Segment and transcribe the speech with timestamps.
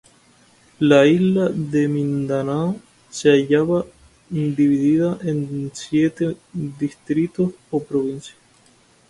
[0.83, 1.43] La isla
[1.75, 2.71] de Mindanao
[3.17, 3.85] se hallaba
[4.31, 6.35] dividida en siete
[6.79, 8.35] distritos ó provincias.